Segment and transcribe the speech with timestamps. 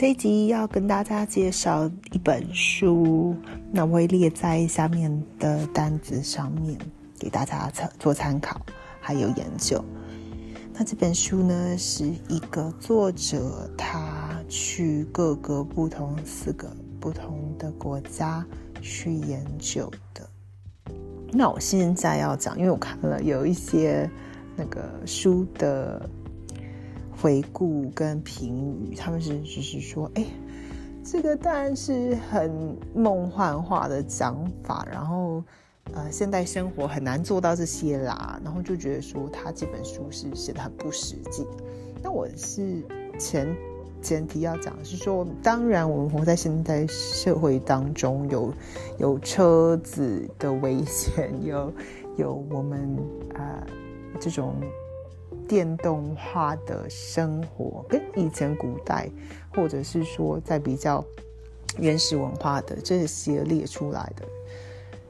[0.00, 3.34] 这一集要跟大家介绍一本书，
[3.72, 6.78] 那我会列在下面的单子上面，
[7.18, 8.60] 给大家参做参考，
[9.00, 9.84] 还有研究。
[10.72, 18.46] 那这本书呢，是一个作者他去各个不同四个不同的国家
[18.80, 20.24] 去研究的。
[21.32, 24.08] 那我现在要讲，因为我看了有一些
[24.54, 26.08] 那个书的。
[27.20, 30.24] 回顾跟评语，他们是只是说，哎，
[31.04, 35.42] 这个当然是很梦幻化的讲法，然后
[35.94, 41.44] 呃，现代生活很难做到这些啦，然后就觉得说他这本书是写的很不实际。
[42.02, 42.82] 那我是
[43.18, 43.56] 前
[44.00, 48.52] 前提要讲是说，当然我们活在现代社会当中，有
[48.98, 51.72] 有车子的危险，有
[52.16, 52.96] 有我们
[53.34, 53.66] 啊
[54.20, 54.54] 这种。
[55.46, 59.10] 电动化的生活跟以前古代，
[59.54, 61.04] 或者是说在比较
[61.78, 64.24] 原始文化的这些列出来的，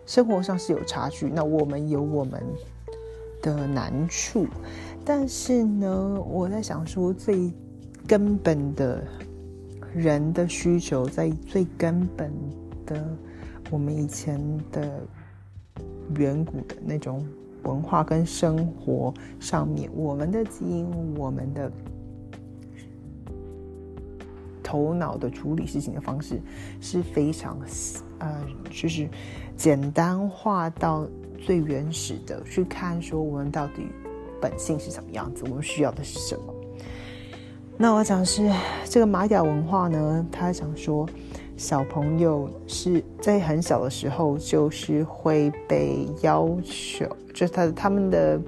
[0.06, 1.28] 生活上是有差距。
[1.28, 2.42] 那我们有我们
[3.42, 4.46] 的难处，
[5.04, 7.52] 但是呢，我在想说，最
[8.06, 9.02] 根本的
[9.94, 12.32] 人的需求，在最根本
[12.86, 13.04] 的
[13.70, 15.00] 我们以前的
[16.16, 17.26] 远古的那种。
[17.64, 21.70] 文化跟生活上面，我们的基因，我们的
[24.62, 26.40] 头脑的处理事情的方式
[26.80, 27.58] 是非常，
[28.18, 29.08] 呃，就是
[29.56, 31.06] 简单化到
[31.38, 33.86] 最原始的去看，说我们到底
[34.40, 36.54] 本性是什么样子，我们需要的是什么。
[37.76, 38.50] 那我讲是
[38.84, 41.08] 这个玛雅文化呢，他想说。
[41.58, 48.40] 小朋友是在很小的时候，就是会被要求，就是他他们的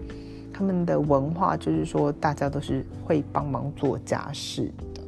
[0.53, 5.03] 他们的文化，就是说大家都是会帮忙做家事的。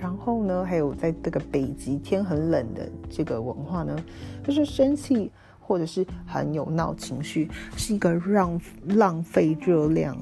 [0.00, 3.96] 然后呢，还有在这个北极天很冷的这个文化呢，
[4.42, 5.30] 就是生气
[5.60, 10.16] 或者是很有闹情绪，是一个让浪费热量，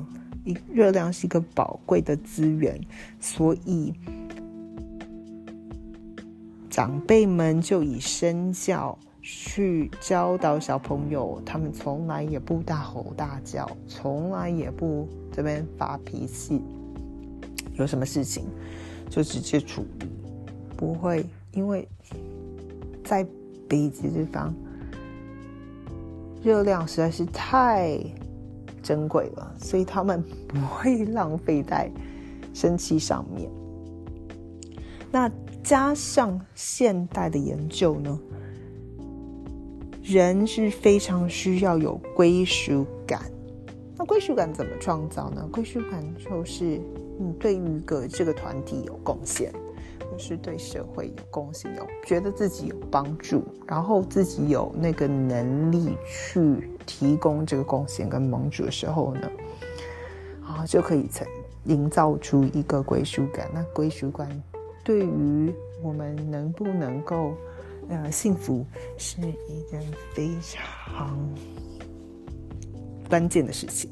[0.45, 2.79] 一热量是一个宝贵的资源，
[3.19, 3.95] 所以。
[6.79, 16.63] 长辈们就以身教去教导小朋友，他们从来也不大吼大叫，从来也不这边发脾气，
[17.75, 18.45] 有什么事情
[19.11, 20.07] 就直接处理，
[20.77, 21.89] 不会因为
[23.03, 23.27] 在
[23.69, 24.55] 北极这方
[26.45, 27.99] 热量实在是太
[28.85, 31.91] 珍贵了，所以他们不会浪费在
[32.55, 33.51] 生气上面。
[35.11, 35.29] 那。
[35.63, 38.19] 加上现代的研究呢，
[40.03, 43.21] 人是非常需要有归属感。
[43.97, 45.47] 那归属感怎么创造呢？
[45.53, 46.81] 归属感就是
[47.19, 49.53] 你对于个这个团体有贡献，
[50.11, 59.31] 或是对社会有贡献，有觉得自己有帮助，然后自己有那个能力去提供这个贡献跟盟主的时候呢，
[60.47, 61.27] 啊，就可以成
[61.65, 63.51] 营造出一个归属感。
[63.53, 64.43] 那归属感。
[64.89, 67.35] 对于我们能不能够
[67.91, 68.65] 呃幸福，
[68.97, 69.83] 是一件
[70.15, 71.15] 非常
[73.07, 73.91] 关键的事情。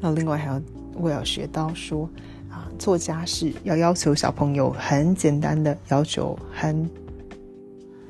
[0.00, 0.60] 那另外还要
[0.94, 2.10] 我要学到说
[2.50, 6.90] 啊，做家事要要求小朋友很简单的要求，很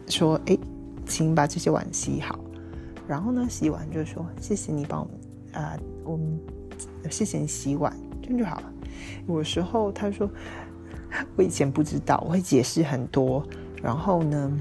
[0.08, 0.56] 说哎，
[1.04, 2.38] 请把这些碗洗好。
[3.06, 5.06] 然后呢，洗完就说谢谢你帮我
[5.52, 6.40] 们啊，我们
[7.10, 8.72] 谢谢你洗碗，这样就好了。
[9.28, 10.26] 有时候他说。
[11.36, 13.46] 我以前不知道，我会解释很多。
[13.82, 14.60] 然后呢，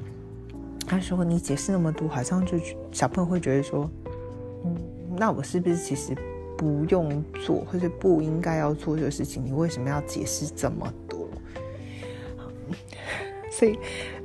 [0.86, 2.58] 他说你解释那么多，好像就
[2.91, 3.90] 小朋友会觉得说，
[4.66, 4.75] 嗯，
[5.18, 6.16] 那我是不是其实
[6.58, 9.46] 不用做，或者不应该要做这个事情？
[9.46, 11.28] 你为什么要解释这么多？
[13.52, 13.78] 所以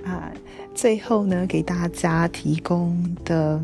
[0.05, 0.33] 啊，
[0.75, 3.63] 最后呢，给大家提供的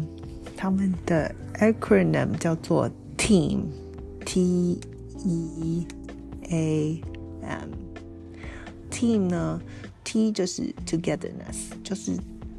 [0.57, 4.79] 他们的 acronym 叫做 team，T
[5.25, 5.87] E
[6.50, 7.00] A
[7.43, 7.84] M。
[8.94, 9.61] Team 呢
[10.05, 12.12] ，T 就是 togetherness，就是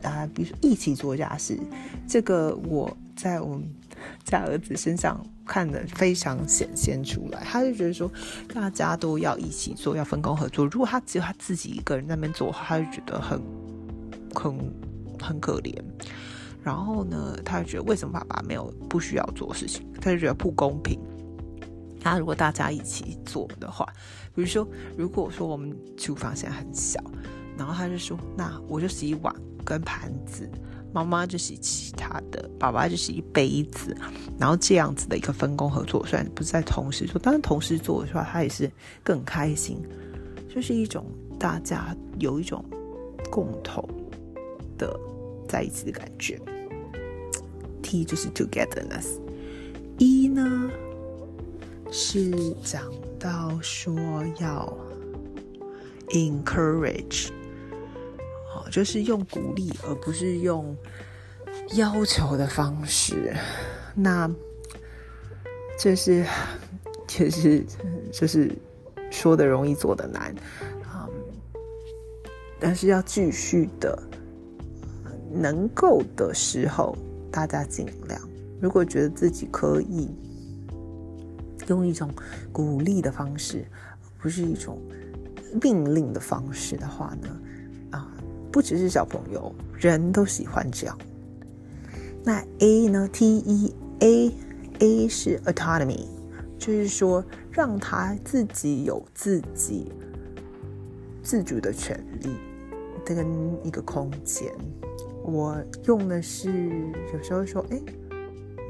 [0.04, 1.58] 啊，比如说一起做家事。
[2.06, 3.66] 这个我在我们
[4.26, 7.42] 家儿子身上看的非常显现出来。
[7.46, 8.12] 他就觉得说，
[8.54, 10.66] 大家都要一起做，要分工合作。
[10.66, 13.42] 如果他只有他自己一个人在那边做，他就觉得很
[14.34, 14.74] 很
[15.20, 15.74] 很可怜。
[16.62, 19.88] 然后呢，他就觉得为什么爸爸没有不需要做事情？
[20.02, 21.00] 他就觉得不公平。
[22.06, 23.84] 那如果大家一起做的话，
[24.36, 27.04] 比如说，如果说我们厨房现在很小，
[27.58, 30.48] 然后他就说，那我就洗碗跟盘子，
[30.94, 33.98] 妈妈就洗其他的，爸爸就洗杯子，
[34.38, 38.72] 然后这样子的一个分工合作，虽然不是在同时做，但是同时做的话，他也是
[39.04, 39.82] 更开心。
[40.48, 41.08] 就是一种
[41.40, 42.64] 大家有一种
[43.32, 43.84] 共同
[44.78, 44.96] 的
[45.50, 46.40] 在一起的感觉。
[47.82, 50.70] T 就是 togetherness，E 呢
[51.98, 52.30] 是
[52.62, 52.84] 讲
[53.18, 53.96] 到说
[54.38, 54.78] 要
[56.10, 57.30] encourage，
[58.54, 60.76] 哦，就是用鼓励而不是用
[61.76, 63.34] 要求的方式。
[63.96, 64.30] 那
[65.80, 66.26] 这是
[67.08, 67.66] 其实
[68.12, 68.52] 就是
[69.10, 70.36] 说的容易做的难，
[70.84, 71.08] 啊，
[72.60, 73.98] 但是要继续的
[75.32, 76.94] 能够的时候。
[77.32, 78.18] 大家尽量，
[78.62, 80.10] 如果觉得自己可以
[81.68, 82.10] 用一种
[82.52, 83.66] 鼓励的方式，
[84.18, 84.80] 不是一种
[85.62, 87.40] 命令的方式的话呢，
[87.92, 88.12] 啊，
[88.52, 90.98] 不只是小朋友，人都喜欢这样。
[92.24, 94.32] 那 A 呢？T E A
[94.80, 96.08] A 是 autonomy，
[96.58, 99.92] 就是说让他自己有自己
[101.22, 102.30] 自主的权利
[103.06, 103.26] 跟
[103.64, 104.52] 一个空间。
[105.24, 106.70] 我用的是
[107.14, 107.80] 有时候说，哎，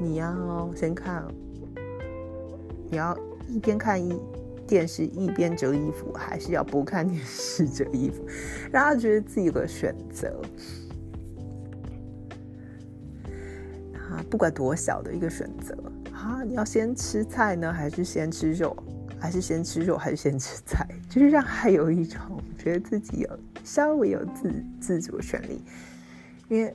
[0.00, 1.24] 你要先看，
[2.90, 3.16] 你要
[3.48, 4.20] 一边看一
[4.66, 8.26] 电视一边折衣服，还是要不看电视折衣服，
[8.72, 10.40] 让他觉得自己有个选择。
[13.94, 15.76] 啊，不管多小的一个选择
[16.12, 18.76] 啊，你要先吃菜呢，还是先吃肉，
[19.18, 22.20] 还是先吃肉，还是先吃菜，就是让他有一种
[22.56, 25.60] 觉得自己有稍微有自自主的权利。
[26.48, 26.74] 因为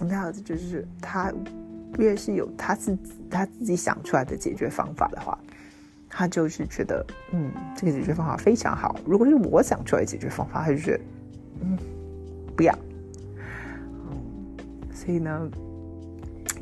[0.00, 1.32] 我们儿子就是他，
[1.98, 5.38] 越是有他自己他自己想出来的解决方法的话，
[6.08, 8.96] 他就是觉得嗯，这个解决方法非常好。
[9.04, 11.00] 如果是我想出来的解决方法，他就觉得
[11.62, 11.78] 嗯，
[12.56, 12.76] 不要。
[14.92, 15.50] 所以呢，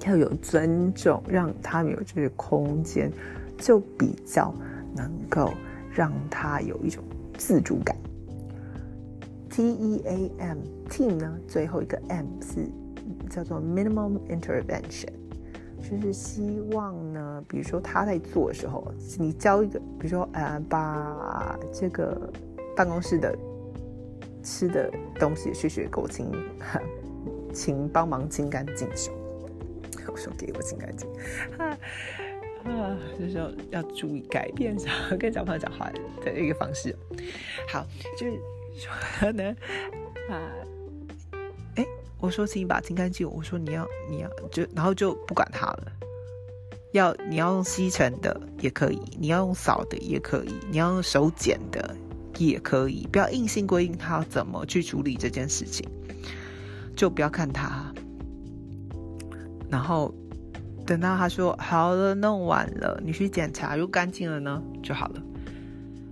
[0.07, 3.13] 要有尊重，让他们有这个空间，
[3.57, 4.53] 就比较
[4.97, 5.53] 能够
[5.93, 7.05] 让他有一种
[7.39, 7.97] 自主感。
[9.49, 10.59] T E A M
[10.89, 12.67] team 呢，最后一个 M 是
[13.29, 15.13] 叫做 minimum intervention，
[15.83, 22.33] 就是希望呢，比如说他在做的时候，你教一个，比如说呃，把这个
[22.77, 23.37] 办公室的
[24.43, 26.31] 吃的东西血血给我清，
[27.53, 29.13] 请帮忙清干净手。
[30.11, 31.09] 我说给我清干净，
[31.59, 34.89] 啊，就是要要注意改变小
[35.19, 35.91] 跟小朋友讲话
[36.25, 36.97] 的一个方式。
[37.69, 37.85] 好，
[38.17, 38.39] 就是。
[38.75, 39.55] 说呢
[40.31, 40.49] 啊，
[42.23, 43.29] 我说请你把清干净。
[43.29, 45.93] 我说你要你要就然后就不管它了。
[46.93, 51.97] 要你要用吸尘的也可以，你要用扫的也可以，你要用手剪的
[52.39, 53.09] 也可以。
[53.11, 55.85] 不要硬性规定他怎么去处理这件事情，
[56.95, 57.93] 就不要看他。
[59.69, 60.15] 然后
[60.87, 65.23] 等到他说好了，弄完了，你去检查，如果干净了呢就好了。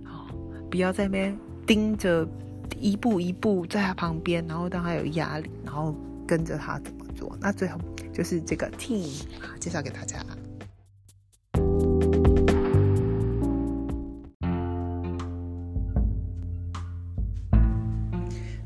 [0.03, 0.27] 好，
[0.69, 2.27] 不要在那边盯着。
[2.80, 5.94] 一步一步在他旁边，然后当他有压力，然后
[6.26, 7.36] 跟着他怎么做。
[7.40, 7.78] 那最后
[8.12, 9.22] 就是这个 team
[9.58, 10.18] 介绍给大家。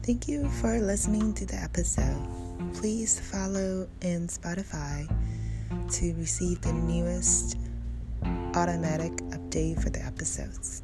[0.02, 2.26] Thank you for listening to the episode.
[2.74, 5.06] Please follow in Spotify
[5.68, 7.56] to receive the newest
[8.54, 10.82] automatic update for the episodes.